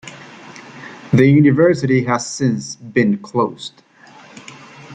[1.13, 3.83] The University has since been closed.